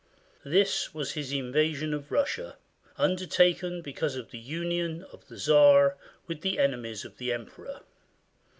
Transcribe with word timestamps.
This 0.43 0.95
was 0.95 1.11
his 1.11 1.31
invasion 1.31 1.93
of 1.93 2.11
Russia, 2.11 2.57
undertaken 2.97 3.83
because 3.83 4.15
of 4.15 4.31
the 4.31 4.39
union 4.39 5.03
of 5.11 5.27
the 5.27 5.37
Czar 5.37 5.95
with 6.25 6.41
the 6.41 6.57
enemies 6.57 7.05
of 7.05 7.17
the 7.17 7.31
emperor. 7.31 7.81